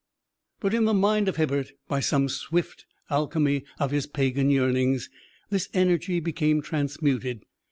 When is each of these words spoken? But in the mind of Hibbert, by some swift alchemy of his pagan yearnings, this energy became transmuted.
But 0.61 0.73
in 0.73 0.85
the 0.85 0.95
mind 0.95 1.27
of 1.27 1.35
Hibbert, 1.35 1.73
by 1.87 1.99
some 1.99 2.27
swift 2.27 2.87
alchemy 3.11 3.65
of 3.79 3.91
his 3.91 4.07
pagan 4.07 4.49
yearnings, 4.49 5.11
this 5.51 5.69
energy 5.75 6.19
became 6.19 6.63
transmuted. 6.63 7.43